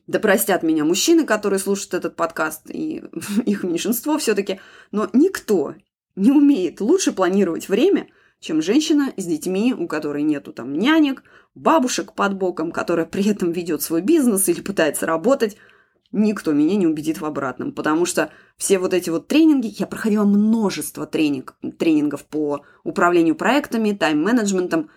Да 0.06 0.18
простят 0.18 0.62
меня 0.62 0.86
мужчины, 0.86 1.26
которые 1.26 1.58
слушают 1.58 1.92
этот 1.92 2.16
подкаст, 2.16 2.70
и 2.70 3.02
их 3.44 3.64
меньшинство 3.64 4.16
все-таки, 4.16 4.60
но 4.92 5.10
никто 5.12 5.74
не 6.16 6.32
умеет 6.32 6.80
лучше 6.80 7.12
планировать 7.12 7.68
время, 7.68 8.08
чем 8.40 8.62
женщина 8.62 9.12
с 9.18 9.26
детьми, 9.26 9.74
у 9.74 9.86
которой 9.86 10.22
нету 10.22 10.54
там 10.54 10.72
нянек, 10.72 11.22
бабушек 11.54 12.14
под 12.14 12.32
боком, 12.38 12.72
которая 12.72 13.04
при 13.04 13.28
этом 13.28 13.52
ведет 13.52 13.82
свой 13.82 14.00
бизнес 14.00 14.48
или 14.48 14.62
пытается 14.62 15.04
работать– 15.04 15.58
никто 16.12 16.52
меня 16.52 16.76
не 16.76 16.86
убедит 16.86 17.20
в 17.20 17.24
обратном, 17.24 17.72
потому 17.72 18.04
что 18.04 18.30
все 18.56 18.78
вот 18.78 18.94
эти 18.94 19.10
вот 19.10 19.28
тренинги, 19.28 19.74
я 19.78 19.86
проходила 19.86 20.24
множество 20.24 21.06
тренинг, 21.06 21.54
тренингов 21.78 22.24
по 22.24 22.64
управлению 22.84 23.34
проектами, 23.36 23.92
тайм-менеджментом. 23.92 24.90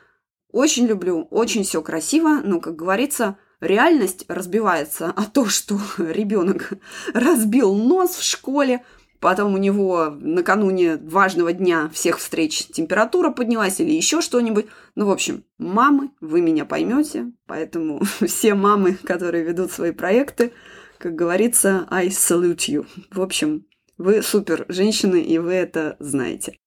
Очень 0.51 0.85
люблю, 0.87 1.27
очень 1.31 1.63
все 1.63 1.81
красиво, 1.81 2.41
но, 2.43 2.59
как 2.59 2.75
говорится, 2.75 3.37
реальность 3.59 4.25
разбивается, 4.27 5.11
а 5.15 5.25
то, 5.25 5.45
что 5.45 5.79
ребенок 5.97 6.73
разбил 7.13 7.73
нос 7.73 8.15
в 8.15 8.23
школе, 8.23 8.83
потом 9.19 9.53
у 9.53 9.57
него 9.57 10.13
накануне 10.19 10.97
важного 10.97 11.53
дня 11.53 11.89
всех 11.93 12.19
встреч 12.19 12.67
температура 12.67 13.29
поднялась 13.29 13.79
или 13.79 13.91
еще 13.91 14.21
что-нибудь. 14.21 14.65
Ну, 14.95 15.05
в 15.05 15.11
общем, 15.11 15.45
мамы, 15.57 16.11
вы 16.19 16.41
меня 16.41 16.65
поймете, 16.65 17.31
поэтому 17.47 18.01
все 18.25 18.53
мамы, 18.53 18.95
которые 18.95 19.43
ведут 19.43 19.71
свои 19.71 19.91
проекты, 19.91 20.53
как 21.03 21.15
говорится, 21.15 21.85
I 21.89 22.07
salute 22.07 22.69
you. 22.69 22.87
В 23.11 23.21
общем, 23.21 23.67
вы 23.97 24.21
супер 24.21 24.65
женщины, 24.69 25.21
и 25.21 25.37
вы 25.37 25.51
это 25.51 25.97
знаете. 25.99 26.57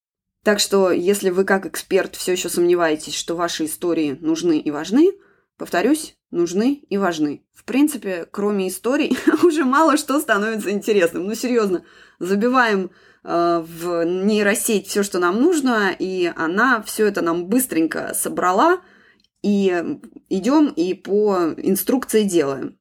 Так 0.45 0.61
что, 0.61 0.93
если 0.93 1.31
вы 1.31 1.45
как 1.45 1.65
эксперт 1.65 2.17
все 2.17 2.33
еще 2.33 2.51
сомневаетесь, 2.51 3.15
что 3.15 3.35
ваши 3.35 3.65
истории 3.65 4.19
нужны 4.21 4.59
и 4.59 4.71
важны, 4.71 5.13
повторюсь, 5.57 6.19
нужны 6.31 6.85
и 6.87 6.99
важны. 6.99 7.47
В 7.55 7.65
принципе, 7.65 8.29
кроме 8.31 8.69
историй, 8.69 9.17
уже 9.43 9.65
мало 9.65 9.97
что 9.97 10.21
становится 10.21 10.71
интересным. 10.71 11.25
Ну, 11.25 11.35
серьезно, 11.35 11.83
забиваем 12.19 12.91
э, 13.25 13.65
в 13.67 14.05
нейросеть 14.05 14.87
все, 14.87 15.03
что 15.03 15.19
нам 15.19 15.41
нужно, 15.41 15.97
и 15.99 16.31
она 16.37 16.83
все 16.83 17.07
это 17.07 17.23
нам 17.23 17.47
быстренько 17.47 18.13
собрала, 18.15 18.83
и 19.43 19.99
идем 20.29 20.69
и 20.69 20.93
по 20.93 21.55
инструкции 21.57 22.25
делаем. 22.25 22.76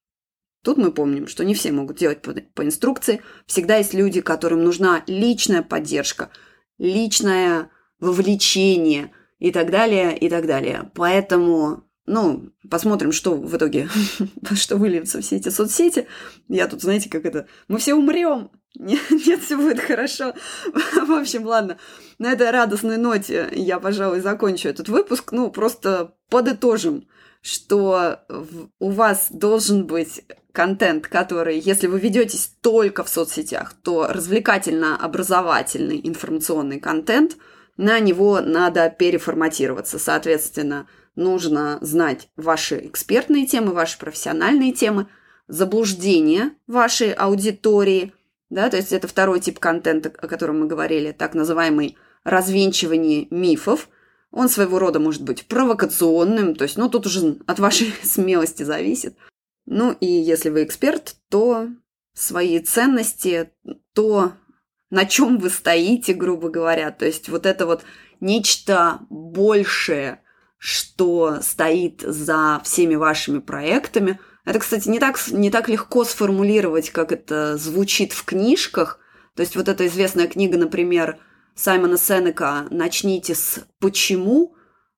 Тут 0.66 0.78
мы 0.78 0.92
помним, 0.92 1.28
что 1.28 1.46
не 1.46 1.54
все 1.54 1.72
могут 1.72 1.98
делать 1.98 2.24
по, 2.24 2.34
по 2.34 2.66
инструкции. 2.66 3.22
Всегда 3.46 3.78
есть 3.78 3.94
люди, 3.94 4.20
которым 4.20 4.64
нужна 4.64 5.04
личная 5.06 5.62
поддержка, 5.62 6.32
личное 6.80 7.70
вовлечение 8.00 9.12
и 9.38 9.52
так 9.52 9.70
далее, 9.70 10.18
и 10.18 10.28
так 10.28 10.48
далее. 10.48 10.90
Поэтому 10.96 11.84
ну, 12.08 12.50
посмотрим, 12.68 13.12
что 13.12 13.36
в 13.36 13.56
итоге, 13.56 13.88
что 14.56 14.78
выльются 14.78 15.22
все 15.22 15.36
эти 15.36 15.50
соцсети. 15.50 16.08
Я 16.50 16.68
тут, 16.68 16.82
знаете, 16.82 17.12
как 17.12 17.26
это, 17.26 17.46
мы 17.68 17.78
все 17.78 17.94
умрем. 17.94 18.50
Нет, 18.78 19.00
нет, 19.10 19.42
все 19.42 19.56
будет 19.56 19.80
хорошо. 19.80 20.34
В 20.74 21.12
общем, 21.12 21.46
ладно. 21.46 21.78
На 22.18 22.34
этой 22.34 22.52
радостной 22.52 22.98
ноте 22.98 23.48
я, 23.54 23.80
пожалуй, 23.80 24.20
закончу 24.20 24.68
этот 24.68 24.90
выпуск. 24.90 25.32
Ну, 25.32 25.50
просто 25.50 26.16
подытожим, 26.30 27.08
что 27.46 28.22
у 28.80 28.90
вас 28.90 29.28
должен 29.30 29.86
быть 29.86 30.24
контент, 30.52 31.08
который, 31.08 31.60
если 31.60 31.86
вы 31.86 32.00
ведетесь 32.00 32.52
только 32.62 33.04
в 33.04 33.10
соцсетях, 33.10 33.74
то 33.84 34.08
развлекательно-образовательный 34.08 36.02
информационный 36.04 36.80
контент, 36.80 37.38
на 37.78 38.00
него 38.00 38.42
надо 38.42 38.90
переформатироваться. 38.90 40.00
Соответственно, 40.00 40.88
нужно 41.16 41.78
знать 41.82 42.30
ваши 42.36 42.88
экспертные 42.88 43.46
темы, 43.46 43.74
ваши 43.74 44.00
профессиональные 44.00 44.74
темы, 44.74 45.06
заблуждения 45.48 46.54
вашей 46.66 47.14
аудитории, 47.14 48.12
да, 48.50 48.72
то 48.72 48.78
есть 48.78 48.92
это 48.92 49.08
второй 49.08 49.40
тип 49.40 49.60
контента, 49.60 50.12
о 50.18 50.28
котором 50.28 50.62
мы 50.62 50.66
говорили, 50.66 51.12
так 51.12 51.36
называемый 51.36 51.96
развенчивание 52.24 53.28
мифов. 53.30 53.88
Он 54.36 54.50
своего 54.50 54.78
рода 54.78 55.00
может 55.00 55.24
быть 55.24 55.48
провокационным, 55.48 56.56
то 56.56 56.64
есть, 56.64 56.78
ну, 56.78 56.90
тут 56.90 57.08
уже 57.08 57.38
от 57.48 57.58
вашей 57.58 57.92
смелости 58.04 58.62
зависит. 58.62 59.18
Ну, 59.66 59.92
и 60.00 60.06
если 60.06 60.52
вы 60.52 60.64
эксперт, 60.64 61.16
то 61.30 61.70
свои 62.14 62.60
ценности, 62.60 63.50
то, 63.94 64.34
на 64.92 65.06
чем 65.06 65.40
вы 65.40 65.50
стоите, 65.50 66.14
грубо 66.14 66.50
говоря, 66.50 66.92
то 66.92 67.06
есть 67.06 67.30
вот 67.30 67.48
это 67.48 67.66
вот 67.66 67.84
нечто 68.20 69.00
большее– 69.10 70.22
что 70.66 71.42
стоит 71.42 72.02
за 72.02 72.60
всеми 72.64 72.96
вашими 72.96 73.38
проектами. 73.38 74.20
Это, 74.46 74.58
кстати, 74.58 74.90
не 74.90 75.00
так, 75.00 75.20
не 75.30 75.52
так 75.52 75.70
легко 75.70 76.04
сформулировать, 76.04 76.90
как 76.90 77.12
это 77.12 77.56
звучит 77.58 78.14
в 78.14 78.26
книжках. 78.26 79.00
То 79.36 79.42
есть 79.42 79.56
вот 79.56 79.68
эта 79.68 79.86
известная 79.86 80.28
книга, 80.28 80.58
например, 80.58 81.20
Саймона 81.56 81.98
Сенека 81.98 82.68
«Начните 82.70 83.34
с 83.34 83.66
почему», 83.80 84.56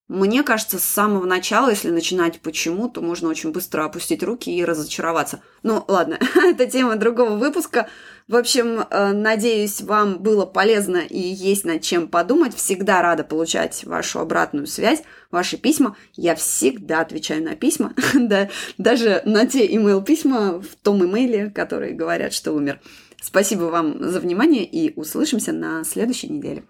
мне 0.07 0.43
кажется, 0.43 0.79
с 0.79 0.85
самого 0.85 1.25
начала, 1.25 1.69
если 1.69 1.89
начинать 1.89 2.39
почему, 2.39 2.87
то 2.87 3.01
можно 3.01 3.27
очень 3.27 3.51
быстро 3.51 3.83
опустить 3.83 4.23
руки 4.23 4.49
и 4.49 4.63
разочароваться. 4.63 5.41
Ну, 5.63 5.83
ладно, 5.89 6.17
это 6.35 6.65
тема 6.65 6.95
другого 6.95 7.31
выпуска. 7.31 7.89
В 8.29 8.37
общем, 8.37 8.85
э, 8.89 9.11
надеюсь, 9.11 9.81
вам 9.81 10.19
было 10.19 10.45
полезно 10.45 10.97
и 10.97 11.19
есть 11.19 11.65
над 11.65 11.81
чем 11.81 12.07
подумать. 12.07 12.55
Всегда 12.55 13.01
рада 13.01 13.25
получать 13.25 13.83
вашу 13.83 14.19
обратную 14.19 14.65
связь, 14.65 15.03
ваши 15.29 15.57
письма. 15.57 15.97
Я 16.13 16.35
всегда 16.35 17.01
отвечаю 17.01 17.43
на 17.43 17.55
письма, 17.55 17.93
да, 18.13 18.49
даже 18.77 19.21
на 19.25 19.45
те 19.45 19.67
email 19.67 20.01
письма 20.03 20.61
в 20.61 20.75
том 20.81 21.03
имейле, 21.03 21.49
которые 21.49 21.93
говорят, 21.93 22.33
что 22.33 22.53
умер. 22.53 22.79
Спасибо 23.21 23.63
вам 23.63 23.97
за 24.03 24.19
внимание 24.19 24.63
и 24.65 24.93
услышимся 24.97 25.51
на 25.51 25.83
следующей 25.83 26.29
неделе. 26.29 26.65